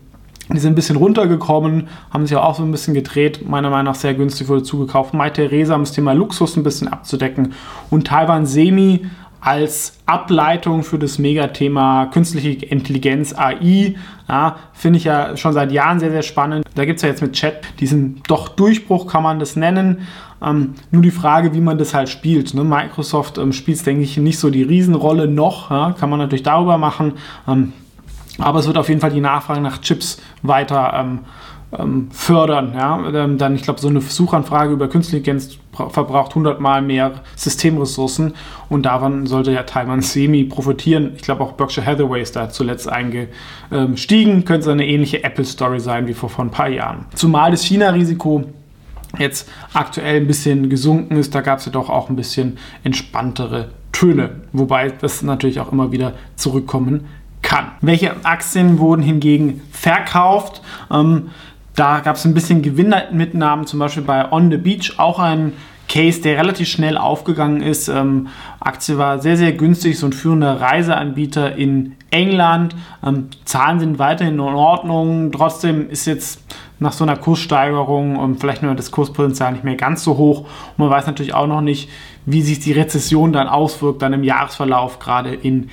die 0.52 0.60
sind 0.60 0.74
ein 0.74 0.76
bisschen 0.76 0.98
runtergekommen, 0.98 1.88
haben 2.12 2.28
sich 2.28 2.36
auch 2.36 2.56
so 2.56 2.64
ein 2.64 2.72
bisschen 2.72 2.94
gedreht, 2.94 3.48
meiner 3.48 3.70
Meinung 3.70 3.86
nach 3.86 3.96
sehr 3.96 4.14
günstig 4.14 4.50
wurde 4.50 4.64
zugekauft. 4.64 5.14
Mai 5.14 5.30
Theresa, 5.30 5.76
um 5.76 5.84
das 5.84 5.94
Thema 5.94 6.14
Luxus 6.14 6.58
ein 6.58 6.64
bisschen 6.64 6.88
abzudecken. 6.88 7.54
Und 7.90 8.08
Taiwan 8.08 8.46
Semi 8.46 9.06
als 9.44 10.00
Ableitung 10.06 10.84
für 10.84 10.98
das 10.98 11.20
Megathema 11.20 12.06
künstliche 12.08 12.66
Intelligenz 12.66 13.34
AI. 13.34 13.96
Ja, 14.30 14.56
Finde 14.72 14.98
ich 14.98 15.04
ja 15.04 15.36
schon 15.36 15.52
seit 15.52 15.72
Jahren 15.72 16.00
sehr, 16.00 16.12
sehr 16.12 16.22
spannend. 16.22 16.66
Da 16.76 16.86
gibt 16.86 16.98
es 16.98 17.04
ja 17.04 17.10
jetzt 17.10 17.22
mit 17.22 17.34
Chat 17.34 17.62
diesen 17.80 18.22
doch 18.28 18.48
Durchbruch, 18.50 19.08
kann 19.08 19.24
man 19.24 19.40
das 19.40 19.58
nennen. 19.58 20.08
Ähm, 20.42 20.76
nur 20.92 21.02
die 21.02 21.12
Frage, 21.12 21.54
wie 21.54 21.62
man 21.62 21.78
das 21.78 21.94
halt 21.94 22.08
spielt. 22.08 22.54
Ne? 22.54 22.64
Microsoft 22.64 23.38
ähm, 23.38 23.52
spielt, 23.52 23.86
denke 23.86 24.04
ich, 24.04 24.16
nicht 24.18 24.40
so 24.40 24.50
die 24.50 24.64
Riesenrolle 24.64 25.28
noch. 25.28 25.72
Ja? 25.72 25.94
Kann 25.98 26.10
man 26.10 26.20
natürlich 26.20 26.44
darüber 26.44 26.78
machen. 26.78 27.14
Ähm, 27.48 27.74
aber 28.40 28.60
es 28.60 28.68
wird 28.68 28.78
auf 28.78 28.90
jeden 28.90 29.02
Fall 29.02 29.12
die 29.12 29.22
Nachfrage 29.22 29.62
nach 29.62 29.82
Chips 29.82 30.20
weiter 30.42 30.94
ähm, 30.96 31.20
ähm, 31.78 32.10
fördern. 32.12 32.74
Ja? 32.74 33.00
Ähm, 33.14 33.38
dann, 33.38 33.56
ich 33.56 33.64
glaube, 33.64 33.80
so 33.80 33.88
eine 33.88 34.02
Suchanfrage 34.02 34.74
über 34.74 34.88
Künstliche 34.88 35.18
Intelligenz 35.18 35.58
verbraucht 35.72 36.32
100 36.32 36.60
Mal 36.60 36.82
mehr 36.82 37.14
Systemressourcen 37.36 38.34
und 38.70 38.84
davon 38.84 39.26
sollte 39.26 39.52
ja 39.52 39.64
Taiwan 39.64 40.02
Semi 40.02 40.44
profitieren. 40.44 41.14
Ich 41.16 41.24
glaube 41.24 41.44
auch 41.44 41.54
Berkshire 41.54 41.86
Hathaway 41.86 42.22
ist 42.22 42.36
da 42.36 42.50
zuletzt 42.50 42.88
eingestiegen. 42.88 44.46
Könnte 44.46 44.72
eine 44.72 44.86
ähnliche 44.86 45.24
Apple-Story 45.24 45.80
sein 45.80 46.08
wie 46.08 46.14
vor, 46.14 46.30
vor 46.30 46.46
ein 46.46 46.52
paar 46.52 46.70
Jahren. 46.70 47.06
Zumal 47.16 47.52
das 47.52 47.64
China-Risiko 47.64 48.44
jetzt 49.18 49.50
aktuell 49.74 50.18
ein 50.18 50.28
bisschen 50.28 50.70
gesunken 50.70 51.18
ist, 51.18 51.34
da 51.34 51.42
gab 51.42 51.60
es 51.60 51.66
ja 51.66 51.72
doch 51.72 51.90
auch 51.90 52.10
ein 52.10 52.16
bisschen 52.16 52.58
entspanntere 52.84 53.70
Töne, 53.92 54.42
wobei 54.54 54.90
das 54.90 55.22
natürlich 55.22 55.60
auch 55.60 55.72
immer 55.72 55.92
wieder 55.92 56.14
zurückkommen 56.36 57.06
kann. 57.54 57.72
Welche 57.82 58.16
Aktien 58.24 58.80
wurden 58.80 59.04
hingegen 59.04 59.62
verkauft? 59.72 60.62
Ähm, 60.92 61.30
da 61.76 62.00
gab 62.00 62.16
es 62.16 62.26
ein 62.26 62.34
bisschen 62.34 62.64
Gewinnmitnahmen, 62.64 63.68
zum 63.68 63.80
Beispiel 63.80 64.04
bei 64.04 64.32
On 64.32 64.50
the 64.50 64.58
Beach, 64.58 64.96
auch 64.98 65.20
ein 65.20 65.54
Case, 65.88 66.22
der 66.22 66.38
relativ 66.38 66.68
schnell 66.68 66.98
aufgegangen 66.98 67.62
ist. 67.62 67.90
Ähm, 67.90 68.28
Aktie 68.60 68.98
war 68.98 69.20
sehr, 69.20 69.38
sehr 69.38 69.52
günstig, 69.52 70.00
so 70.00 70.08
ein 70.08 70.14
führender 70.14 70.62
Reiseanbieter 70.62 71.56
in 71.56 71.96
England. 72.10 72.76
Ähm, 73.06 73.28
Zahlen 73.46 73.80
sind 73.80 74.00
weiterhin 74.00 74.36
in 74.36 74.40
Ordnung. 74.40 75.32
Trotzdem 75.32 75.90
ist 75.90 76.06
jetzt 76.06 76.42
nach 76.80 76.94
so 76.94 77.04
einer 77.04 77.18
Kurssteigerung 77.18 78.16
und 78.16 78.40
vielleicht 78.40 78.64
nur 78.64 78.74
das 78.74 78.90
Kurspotenzial 78.90 79.52
nicht 79.52 79.64
mehr 79.64 79.76
ganz 79.76 80.04
so 80.04 80.18
hoch. 80.18 80.40
Und 80.40 80.80
man 80.80 80.90
weiß 80.90 81.06
natürlich 81.06 81.36
auch 81.36 81.48
noch 81.48 81.62
nicht, 81.62 81.90
wie 82.26 82.42
sich 82.42 82.60
die 82.60 82.72
Rezession 82.72 83.32
dann 83.32 83.48
auswirkt, 83.48 84.02
dann 84.02 84.14
im 84.14 84.24
Jahresverlauf, 84.24 84.98
gerade 84.98 85.34
in 85.36 85.70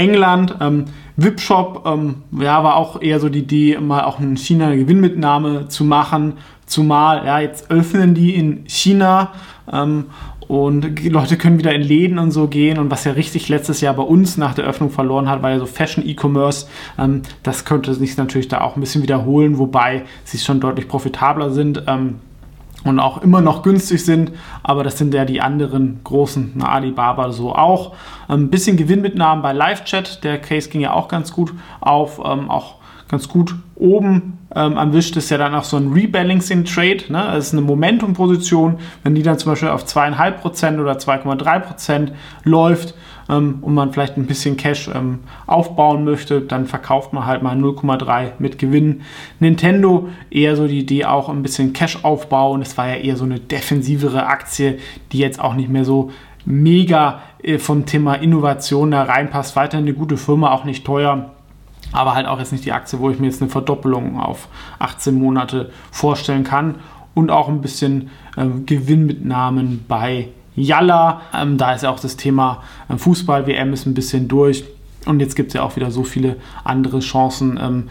England. 0.00 0.56
Ähm, 0.60 0.86
Wipshop 1.22 1.84
ähm, 1.86 2.22
ja, 2.32 2.62
war 2.64 2.76
auch 2.76 3.00
eher 3.00 3.20
so 3.20 3.28
die 3.28 3.40
Idee, 3.40 3.78
mal 3.78 4.04
auch 4.04 4.20
in 4.20 4.36
China 4.36 4.66
eine 4.66 4.78
Gewinnmitnahme 4.78 5.68
zu 5.68 5.84
machen. 5.84 6.34
Zumal, 6.66 7.26
ja, 7.26 7.40
jetzt 7.40 7.70
öffnen 7.70 8.14
die 8.14 8.34
in 8.34 8.64
China 8.66 9.32
ähm, 9.72 10.06
und 10.46 11.04
Leute 11.04 11.36
können 11.36 11.58
wieder 11.58 11.74
in 11.74 11.82
Läden 11.82 12.18
und 12.18 12.30
so 12.30 12.46
gehen. 12.46 12.78
Und 12.78 12.90
was 12.90 13.04
ja 13.04 13.12
richtig 13.12 13.48
letztes 13.48 13.80
Jahr 13.80 13.94
bei 13.94 14.02
uns 14.02 14.36
nach 14.36 14.54
der 14.54 14.64
Öffnung 14.64 14.90
verloren 14.90 15.28
hat, 15.28 15.42
war 15.42 15.50
ja 15.50 15.58
so 15.58 15.66
Fashion-E-Commerce. 15.66 16.66
Ähm, 16.98 17.22
das 17.42 17.64
könnte 17.64 17.94
sich 17.94 18.16
natürlich 18.16 18.48
da 18.48 18.60
auch 18.60 18.76
ein 18.76 18.80
bisschen 18.80 19.02
wiederholen, 19.02 19.58
wobei 19.58 20.02
sie 20.24 20.38
schon 20.38 20.60
deutlich 20.60 20.88
profitabler 20.88 21.50
sind. 21.50 21.82
Ähm, 21.86 22.20
und 22.84 22.98
auch 22.98 23.22
immer 23.22 23.40
noch 23.40 23.62
günstig 23.62 24.04
sind, 24.04 24.32
aber 24.62 24.84
das 24.84 24.98
sind 24.98 25.12
ja 25.14 25.24
die 25.24 25.40
anderen 25.40 26.00
großen, 26.04 26.52
na, 26.54 26.70
Alibaba 26.70 27.30
so 27.32 27.54
auch. 27.54 27.94
Ein 28.28 28.40
ähm, 28.40 28.50
bisschen 28.50 28.76
Gewinnmitnahmen 28.76 29.42
bei 29.42 29.52
Live-Chat, 29.52 30.24
der 30.24 30.40
Case 30.40 30.68
ging 30.70 30.80
ja 30.80 30.92
auch 30.92 31.08
ganz 31.08 31.32
gut 31.32 31.52
auf, 31.80 32.20
ähm, 32.24 32.50
auch 32.50 32.79
ganz 33.10 33.28
gut 33.28 33.54
oben 33.74 34.38
ähm, 34.54 34.76
am 34.76 34.92
Wisch 34.92 35.12
ist 35.12 35.30
ja 35.30 35.38
dann 35.38 35.54
auch 35.54 35.64
so 35.64 35.76
ein 35.76 35.92
Rebalancing 35.92 36.64
Trade. 36.64 37.04
Ne? 37.08 37.30
Das 37.32 37.48
ist 37.48 37.52
eine 37.52 37.62
Momentum-Position. 37.62 38.78
Wenn 39.04 39.14
die 39.14 39.22
dann 39.22 39.38
zum 39.38 39.52
Beispiel 39.52 39.68
auf 39.68 39.84
2,5% 39.84 40.80
oder 40.80 40.94
2,3% 40.94 42.08
läuft 42.42 42.94
ähm, 43.28 43.58
und 43.60 43.74
man 43.74 43.92
vielleicht 43.92 44.16
ein 44.16 44.26
bisschen 44.26 44.56
Cash 44.56 44.90
ähm, 44.92 45.20
aufbauen 45.46 46.04
möchte, 46.04 46.40
dann 46.40 46.66
verkauft 46.66 47.12
man 47.12 47.26
halt 47.26 47.42
mal 47.42 47.56
0,3 47.56 48.32
mit 48.40 48.58
Gewinn. 48.58 49.02
Nintendo 49.38 50.08
eher 50.30 50.56
so 50.56 50.66
die 50.66 50.80
Idee 50.80 51.04
auch 51.04 51.28
ein 51.28 51.42
bisschen 51.42 51.72
Cash 51.72 52.02
aufbauen. 52.02 52.60
Es 52.62 52.76
war 52.76 52.88
ja 52.88 52.96
eher 52.96 53.16
so 53.16 53.24
eine 53.24 53.38
defensivere 53.38 54.26
Aktie, 54.26 54.78
die 55.12 55.18
jetzt 55.18 55.40
auch 55.40 55.54
nicht 55.54 55.68
mehr 55.68 55.84
so 55.84 56.10
mega 56.44 57.20
äh, 57.40 57.58
vom 57.58 57.86
Thema 57.86 58.14
Innovation 58.14 58.90
da 58.90 59.04
reinpasst. 59.04 59.54
Weiterhin 59.54 59.86
eine 59.86 59.94
gute 59.94 60.16
Firma, 60.16 60.50
auch 60.50 60.64
nicht 60.64 60.84
teuer 60.84 61.30
aber 61.92 62.14
halt 62.14 62.26
auch 62.26 62.38
jetzt 62.38 62.52
nicht 62.52 62.64
die 62.64 62.72
Aktie, 62.72 62.98
wo 62.98 63.10
ich 63.10 63.18
mir 63.18 63.26
jetzt 63.26 63.42
eine 63.42 63.50
Verdoppelung 63.50 64.18
auf 64.18 64.48
18 64.78 65.14
Monate 65.14 65.70
vorstellen 65.90 66.44
kann 66.44 66.76
und 67.14 67.30
auch 67.30 67.48
ein 67.48 67.60
bisschen 67.60 68.10
äh, 68.36 68.46
Gewinnmitnahmen 68.66 69.84
bei 69.88 70.28
Yalla. 70.54 71.22
Ähm, 71.34 71.58
da 71.58 71.74
ist 71.74 71.82
ja 71.82 71.90
auch 71.90 72.00
das 72.00 72.16
Thema 72.16 72.62
ähm, 72.88 72.98
Fußball-WM 72.98 73.72
ist 73.72 73.86
ein 73.86 73.94
bisschen 73.94 74.28
durch. 74.28 74.64
Und 75.06 75.20
jetzt 75.20 75.34
gibt 75.34 75.48
es 75.48 75.54
ja 75.54 75.62
auch 75.62 75.76
wieder 75.76 75.90
so 75.90 76.04
viele 76.04 76.36
andere 76.62 77.00
Chancen, 77.00 77.58
ähm, 77.60 77.88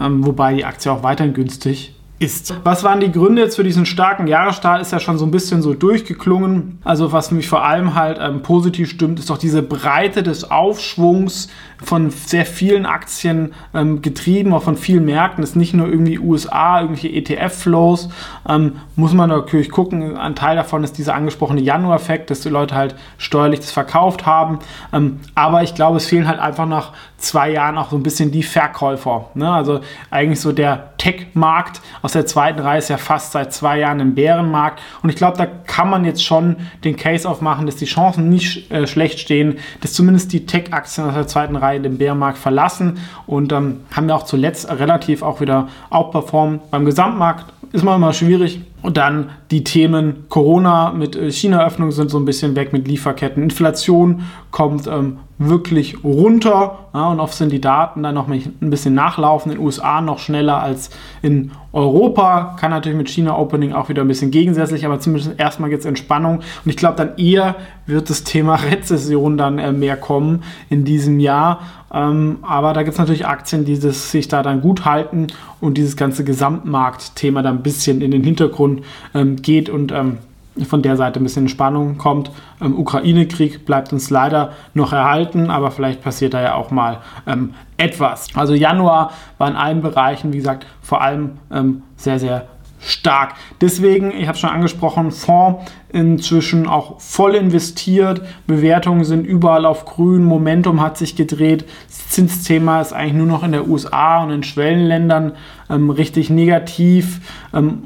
ähm, 0.00 0.26
wobei 0.26 0.54
die 0.54 0.64
Aktie 0.64 0.90
auch 0.90 1.04
weiterhin 1.04 1.32
günstig 1.32 1.94
ist. 2.18 2.54
Was 2.64 2.82
waren 2.82 2.98
die 2.98 3.12
Gründe 3.12 3.42
jetzt 3.42 3.56
für 3.56 3.62
diesen 3.62 3.86
starken 3.86 4.26
Jahresstart? 4.26 4.82
Ist 4.82 4.92
ja 4.92 4.98
schon 4.98 5.18
so 5.18 5.24
ein 5.24 5.30
bisschen 5.30 5.62
so 5.62 5.74
durchgeklungen. 5.74 6.78
Also 6.82 7.12
was 7.12 7.30
mich 7.30 7.48
vor 7.48 7.64
allem 7.64 7.94
halt 7.94 8.18
ähm, 8.20 8.42
positiv 8.42 8.90
stimmt, 8.90 9.20
ist 9.20 9.30
doch 9.30 9.38
diese 9.38 9.62
Breite 9.62 10.22
des 10.24 10.50
Aufschwungs 10.50 11.48
von 11.80 12.10
sehr 12.10 12.44
vielen 12.44 12.86
Aktien 12.86 13.52
ähm, 13.72 14.02
getrieben, 14.02 14.52
auch 14.52 14.64
von 14.64 14.76
vielen 14.76 15.04
Märkten. 15.04 15.42
Das 15.42 15.50
ist 15.50 15.56
nicht 15.56 15.74
nur 15.74 15.86
irgendwie 15.86 16.18
USA, 16.18 16.80
irgendwelche 16.80 17.08
ETF-Flows. 17.08 18.08
Ähm, 18.48 18.72
muss 18.96 19.12
man 19.12 19.28
natürlich 19.28 19.70
gucken. 19.70 20.16
Ein 20.16 20.34
Teil 20.34 20.56
davon 20.56 20.82
ist 20.82 20.98
dieser 20.98 21.14
angesprochene 21.14 21.60
Januar-Effekt, 21.60 22.30
dass 22.30 22.40
die 22.40 22.48
Leute 22.48 22.74
halt 22.74 22.96
steuerlich 23.16 23.60
das 23.60 23.70
verkauft 23.70 24.26
haben. 24.26 24.58
Ähm, 24.92 25.20
aber 25.36 25.62
ich 25.62 25.76
glaube, 25.76 25.98
es 25.98 26.06
fehlen 26.06 26.26
halt 26.26 26.40
einfach 26.40 26.66
nach 26.66 26.92
zwei 27.18 27.50
Jahren 27.50 27.76
auch 27.76 27.90
so 27.90 27.96
ein 27.96 28.02
bisschen 28.02 28.30
die 28.30 28.44
Verkäufer. 28.44 29.30
Ne? 29.34 29.50
Also 29.50 29.80
eigentlich 30.10 30.40
so 30.40 30.52
der 30.52 30.96
Tech-Markt 30.98 31.80
aus 32.00 32.12
der 32.12 32.26
zweiten 32.26 32.60
Reihe 32.60 32.78
ist 32.78 32.88
ja 32.88 32.96
fast 32.96 33.32
seit 33.32 33.52
zwei 33.52 33.80
Jahren 33.80 34.00
im 34.00 34.14
Bärenmarkt. 34.14 34.80
Und 35.02 35.10
ich 35.10 35.16
glaube, 35.16 35.36
da 35.36 35.46
kann 35.46 35.90
man 35.90 36.04
jetzt 36.04 36.24
schon 36.24 36.56
den 36.84 36.96
Case 36.96 37.28
aufmachen, 37.28 37.66
dass 37.66 37.76
die 37.76 37.86
Chancen 37.86 38.28
nicht 38.28 38.70
äh, 38.70 38.86
schlecht 38.86 39.18
stehen, 39.18 39.58
dass 39.80 39.92
zumindest 39.92 40.32
die 40.32 40.46
Tech-Aktien 40.46 41.08
aus 41.08 41.14
der 41.14 41.26
zweiten 41.26 41.56
Reihe 41.56 41.80
den 41.80 41.98
Bärenmarkt 41.98 42.38
verlassen 42.38 42.98
und 43.26 43.52
ähm, 43.52 43.80
haben 43.92 44.06
wir 44.06 44.14
auch 44.14 44.24
zuletzt 44.24 44.70
relativ 44.70 45.22
auch 45.22 45.40
wieder 45.40 45.68
outperformt. 45.90 46.70
Beim 46.70 46.84
Gesamtmarkt 46.84 47.52
ist 47.72 47.84
man 47.84 47.96
immer 47.96 48.12
schwierig. 48.12 48.60
Und 48.88 48.96
dann 48.96 49.28
die 49.50 49.64
Themen 49.64 50.30
Corona 50.30 50.92
mit 50.92 51.14
äh, 51.14 51.30
China-Öffnung 51.30 51.92
sind 51.92 52.10
so 52.10 52.18
ein 52.18 52.24
bisschen 52.24 52.56
weg 52.56 52.72
mit 52.72 52.88
Lieferketten. 52.88 53.42
Inflation 53.42 54.22
kommt 54.50 54.86
ähm, 54.86 55.18
wirklich 55.36 56.02
runter 56.02 56.88
ja, 56.94 57.08
und 57.08 57.20
oft 57.20 57.34
sind 57.34 57.52
die 57.52 57.60
Daten 57.60 58.02
dann 58.02 58.14
noch 58.14 58.28
ein 58.28 58.54
bisschen 58.60 58.94
nachlaufen. 58.94 59.52
In 59.52 59.58
den 59.58 59.64
USA 59.64 60.00
noch 60.00 60.18
schneller 60.18 60.60
als 60.60 60.90
in 61.22 61.52
Europa. 61.72 62.56
Kann 62.58 62.70
natürlich 62.70 62.98
mit 62.98 63.08
China-Opening 63.08 63.72
auch 63.72 63.88
wieder 63.88 64.02
ein 64.02 64.08
bisschen 64.08 64.30
gegensätzlich, 64.30 64.84
aber 64.84 64.98
zumindest 64.98 65.38
erstmal 65.38 65.70
jetzt 65.70 65.86
Entspannung. 65.86 66.38
Und 66.38 66.70
ich 66.70 66.76
glaube, 66.76 66.96
dann 66.96 67.16
eher 67.18 67.56
wird 67.86 68.10
das 68.10 68.24
Thema 68.24 68.54
Rezession 68.70 69.36
dann 69.36 69.58
äh, 69.58 69.72
mehr 69.72 69.96
kommen 69.96 70.42
in 70.70 70.84
diesem 70.84 71.20
Jahr. 71.20 71.60
Ähm, 71.92 72.38
aber 72.42 72.72
da 72.72 72.82
gibt 72.82 72.94
es 72.94 72.98
natürlich 72.98 73.26
Aktien, 73.26 73.64
die 73.64 73.78
das, 73.78 74.10
sich 74.10 74.28
da 74.28 74.42
dann 74.42 74.60
gut 74.60 74.84
halten 74.84 75.28
und 75.60 75.78
dieses 75.78 75.96
ganze 75.96 76.24
Gesamtmarktthema 76.24 77.42
dann 77.42 77.58
ein 77.58 77.62
bisschen 77.62 78.02
in 78.02 78.10
den 78.10 78.24
Hintergrund 78.24 78.77
ähm, 79.14 79.36
geht 79.36 79.68
und 79.68 79.92
ähm, 79.92 80.18
von 80.66 80.82
der 80.82 80.96
Seite 80.96 81.20
ein 81.20 81.22
bisschen 81.22 81.48
Spannung 81.48 81.98
kommt. 81.98 82.30
Ähm, 82.60 82.78
Ukraine-Krieg 82.78 83.64
bleibt 83.64 83.92
uns 83.92 84.10
leider 84.10 84.52
noch 84.74 84.92
erhalten, 84.92 85.50
aber 85.50 85.70
vielleicht 85.70 86.02
passiert 86.02 86.34
da 86.34 86.42
ja 86.42 86.54
auch 86.54 86.70
mal 86.70 86.98
ähm, 87.26 87.54
etwas. 87.76 88.28
Also 88.34 88.54
Januar 88.54 89.12
war 89.38 89.48
in 89.48 89.56
allen 89.56 89.82
Bereichen, 89.82 90.32
wie 90.32 90.38
gesagt, 90.38 90.66
vor 90.82 91.00
allem 91.00 91.38
ähm, 91.52 91.82
sehr, 91.96 92.18
sehr 92.18 92.46
stark. 92.80 93.34
Deswegen, 93.60 94.10
ich 94.10 94.26
habe 94.26 94.34
es 94.34 94.40
schon 94.40 94.50
angesprochen, 94.50 95.10
Fonds 95.10 95.70
inzwischen 95.90 96.66
auch 96.66 97.00
voll 97.00 97.34
investiert. 97.34 98.22
Bewertungen 98.46 99.04
sind 99.04 99.26
überall 99.26 99.64
auf 99.64 99.84
grün. 99.84 100.22
Momentum 100.22 100.80
hat 100.80 100.98
sich 100.98 101.16
gedreht. 101.16 101.64
Das 101.88 102.08
Zinsthema 102.10 102.80
ist 102.80 102.92
eigentlich 102.92 103.14
nur 103.14 103.26
noch 103.26 103.42
in 103.42 103.52
der 103.52 103.68
USA 103.68 104.22
und 104.22 104.30
in 104.30 104.42
Schwellenländern 104.42 105.32
ähm, 105.70 105.90
richtig 105.90 106.30
negativ. 106.30 107.20
Ähm, 107.54 107.84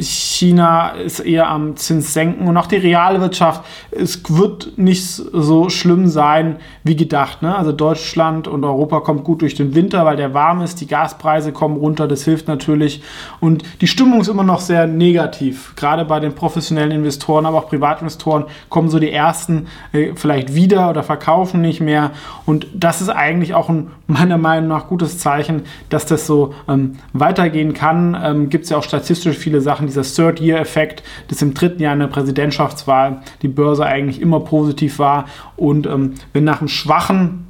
China 0.00 0.90
ist 0.90 1.20
eher 1.20 1.48
am 1.48 1.76
Zins 1.76 2.12
senken 2.14 2.48
und 2.48 2.56
auch 2.56 2.66
die 2.66 2.76
Realwirtschaft, 2.76 3.64
es 3.90 4.22
wird 4.28 4.78
nicht 4.78 5.04
so 5.04 5.68
schlimm 5.70 6.08
sein 6.08 6.56
wie 6.84 6.96
gedacht. 6.96 7.42
Ne? 7.42 7.56
Also 7.56 7.72
Deutschland 7.72 8.48
und 8.48 8.64
Europa 8.64 9.00
kommt 9.00 9.24
gut 9.24 9.42
durch 9.42 9.54
den 9.54 9.74
Winter, 9.74 10.04
weil 10.04 10.16
der 10.16 10.34
warm 10.34 10.60
ist, 10.60 10.80
die 10.80 10.86
Gaspreise 10.86 11.52
kommen 11.52 11.76
runter, 11.76 12.08
das 12.08 12.24
hilft 12.24 12.48
natürlich 12.48 13.02
und 13.40 13.62
die 13.80 13.86
Stimmung 13.86 14.20
ist 14.20 14.28
immer 14.28 14.44
noch 14.44 14.60
sehr 14.60 14.86
negativ. 14.86 15.74
Gerade 15.76 16.04
bei 16.04 16.20
den 16.20 16.34
professionellen 16.34 16.92
Investoren, 16.92 17.46
aber 17.46 17.58
auch 17.58 17.68
Privatinvestoren 17.68 18.44
kommen 18.68 18.88
so 18.88 18.98
die 18.98 19.10
ersten 19.10 19.66
äh, 19.92 20.12
vielleicht 20.14 20.54
wieder 20.54 20.90
oder 20.90 21.02
verkaufen 21.02 21.60
nicht 21.60 21.80
mehr 21.80 22.12
und 22.46 22.66
das 22.74 23.00
ist 23.00 23.10
eigentlich 23.10 23.54
auch 23.54 23.68
ein 23.68 23.90
meiner 24.08 24.38
Meinung 24.38 24.68
nach 24.68 24.88
gutes 24.88 25.18
Zeichen, 25.18 25.62
dass 25.90 26.06
das 26.06 26.26
so 26.26 26.54
ähm, 26.66 26.98
weitergehen 27.12 27.74
kann. 27.74 28.16
Ähm, 28.20 28.48
Gibt 28.48 28.64
es 28.64 28.70
ja 28.70 28.78
auch 28.78 28.82
statistisch 28.82 29.36
viele 29.36 29.60
Sachen, 29.60 29.87
dieser 29.88 30.02
Third-Year-Effekt, 30.02 31.02
dass 31.28 31.42
im 31.42 31.54
dritten 31.54 31.82
Jahr 31.82 31.92
in 31.94 32.00
der 32.00 32.06
Präsidentschaftswahl 32.06 33.22
die 33.42 33.48
Börse 33.48 33.84
eigentlich 33.84 34.20
immer 34.20 34.40
positiv 34.40 34.98
war. 34.98 35.26
Und 35.56 35.86
ähm, 35.86 36.14
wenn 36.32 36.44
nach 36.44 36.60
einem 36.60 36.68
schwachen 36.68 37.46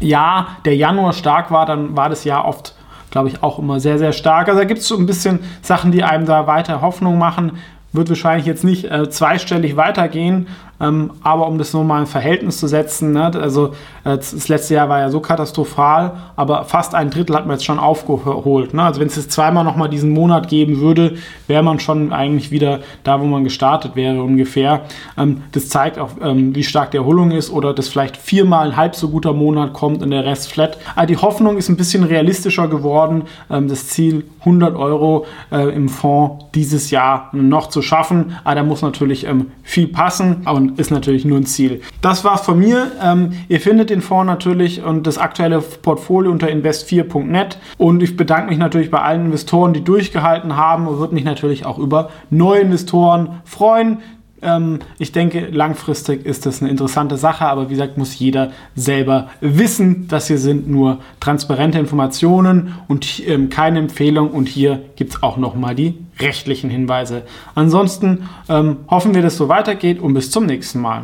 Jahr 0.00 0.58
der 0.64 0.76
Januar 0.76 1.12
stark 1.12 1.50
war, 1.50 1.66
dann 1.66 1.96
war 1.96 2.08
das 2.08 2.24
Jahr 2.24 2.44
oft 2.44 2.74
glaube 3.10 3.28
ich, 3.28 3.42
auch 3.42 3.58
immer 3.58 3.80
sehr, 3.80 3.98
sehr 3.98 4.12
stark. 4.12 4.48
Also 4.48 4.60
da 4.60 4.66
gibt 4.66 4.80
es 4.80 4.88
so 4.88 4.96
ein 4.96 5.06
bisschen 5.06 5.40
Sachen, 5.62 5.92
die 5.92 6.04
einem 6.04 6.26
da 6.26 6.46
weiter 6.46 6.82
Hoffnung 6.82 7.18
machen. 7.18 7.52
Wird 7.92 8.10
wahrscheinlich 8.10 8.46
jetzt 8.46 8.64
nicht 8.64 8.84
äh, 8.84 9.08
zweistellig 9.08 9.76
weitergehen, 9.76 10.46
ähm, 10.80 11.10
aber 11.22 11.46
um 11.46 11.58
das 11.58 11.72
nochmal 11.72 12.00
in 12.00 12.06
Verhältnis 12.06 12.58
zu 12.58 12.68
setzen, 12.68 13.12
ne, 13.12 13.32
also 13.34 13.68
äh, 14.04 14.16
das 14.16 14.48
letzte 14.48 14.74
Jahr 14.74 14.88
war 14.88 15.00
ja 15.00 15.10
so 15.10 15.20
katastrophal, 15.20 16.12
aber 16.36 16.64
fast 16.64 16.94
ein 16.94 17.10
Drittel 17.10 17.36
hat 17.36 17.46
man 17.46 17.56
jetzt 17.56 17.64
schon 17.64 17.78
aufgeholt. 17.78 18.74
Ne? 18.74 18.82
Also 18.82 19.00
wenn 19.00 19.08
es 19.08 19.16
jetzt 19.16 19.32
zweimal 19.32 19.64
nochmal 19.64 19.88
diesen 19.88 20.10
Monat 20.10 20.48
geben 20.48 20.80
würde, 20.80 21.16
wäre 21.46 21.62
man 21.62 21.80
schon 21.80 22.12
eigentlich 22.12 22.50
wieder 22.50 22.80
da, 23.02 23.20
wo 23.20 23.24
man 23.24 23.44
gestartet 23.44 23.96
wäre 23.96 24.22
ungefähr. 24.22 24.82
Ähm, 25.16 25.42
das 25.52 25.68
zeigt 25.68 25.98
auch, 25.98 26.10
ähm, 26.22 26.54
wie 26.54 26.64
stark 26.64 26.92
die 26.92 26.98
Erholung 26.98 27.30
ist 27.30 27.50
oder 27.50 27.74
dass 27.74 27.88
vielleicht 27.88 28.16
viermal 28.16 28.70
ein 28.70 28.76
halb 28.76 28.94
so 28.94 29.08
guter 29.08 29.32
Monat 29.32 29.72
kommt 29.72 30.02
und 30.02 30.10
der 30.10 30.24
Rest 30.24 30.52
flat. 30.52 30.78
Aber 30.94 31.06
die 31.06 31.16
Hoffnung 31.16 31.56
ist 31.56 31.68
ein 31.68 31.76
bisschen 31.76 32.04
realistischer 32.04 32.68
geworden. 32.68 33.24
Ähm, 33.50 33.68
das 33.68 33.88
Ziel 33.88 34.24
100 34.40 34.76
Euro 34.76 35.26
äh, 35.50 35.74
im 35.74 35.88
Fonds 35.88 36.46
dieses 36.54 36.90
Jahr 36.90 37.30
noch 37.32 37.68
zu 37.68 37.82
schaffen. 37.82 38.36
Aber 38.44 38.54
da 38.54 38.62
muss 38.62 38.82
natürlich 38.82 39.26
ähm, 39.26 39.48
viel 39.62 39.88
passen. 39.88 40.46
Und 40.46 40.67
ist 40.76 40.90
natürlich 40.90 41.24
nur 41.24 41.38
ein 41.38 41.46
Ziel. 41.46 41.80
Das 42.00 42.24
war's 42.24 42.42
von 42.42 42.58
mir. 42.58 42.92
Ähm, 43.02 43.32
ihr 43.48 43.60
findet 43.60 43.90
den 43.90 44.00
Fonds 44.00 44.26
natürlich 44.26 44.82
und 44.82 45.06
das 45.06 45.18
aktuelle 45.18 45.60
Portfolio 45.60 46.30
unter 46.30 46.48
invest4.net. 46.48 47.58
Und 47.76 48.02
ich 48.02 48.16
bedanke 48.16 48.50
mich 48.50 48.58
natürlich 48.58 48.90
bei 48.90 49.00
allen 49.00 49.26
Investoren, 49.26 49.72
die 49.72 49.82
durchgehalten 49.82 50.56
haben 50.56 50.86
und 50.86 50.98
würde 50.98 51.14
mich 51.14 51.24
natürlich 51.24 51.66
auch 51.66 51.78
über 51.78 52.10
neue 52.30 52.60
Investoren 52.60 53.40
freuen. 53.44 53.98
Ähm, 54.42 54.80
ich 54.98 55.12
denke, 55.12 55.48
langfristig 55.50 56.24
ist 56.24 56.46
das 56.46 56.60
eine 56.60 56.70
interessante 56.70 57.16
Sache, 57.16 57.46
aber 57.46 57.68
wie 57.68 57.74
gesagt, 57.74 57.98
muss 57.98 58.18
jeder 58.18 58.52
selber 58.74 59.28
wissen. 59.40 60.08
Das 60.08 60.28
hier 60.28 60.38
sind 60.38 60.68
nur 60.68 60.98
transparente 61.20 61.78
Informationen 61.78 62.74
und 62.88 63.26
ähm, 63.26 63.50
keine 63.50 63.78
Empfehlung. 63.78 64.30
Und 64.30 64.48
hier 64.48 64.80
gibt 64.96 65.14
es 65.14 65.22
auch 65.22 65.36
nochmal 65.36 65.74
die 65.74 65.94
rechtlichen 66.20 66.70
Hinweise. 66.70 67.22
Ansonsten 67.54 68.28
ähm, 68.48 68.78
hoffen 68.88 69.14
wir, 69.14 69.22
dass 69.22 69.34
es 69.34 69.38
so 69.38 69.48
weitergeht 69.48 70.00
und 70.00 70.14
bis 70.14 70.30
zum 70.30 70.46
nächsten 70.46 70.80
Mal. 70.80 71.02